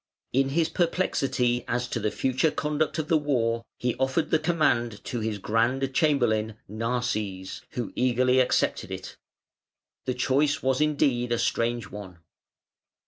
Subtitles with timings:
[0.33, 5.03] In his perplexity as to the further conduct of the war he offered the command
[5.03, 9.15] to his Grand Chamberlain Narses, who eagerly accepted it.
[10.05, 12.17] The choice was indeed a strange one.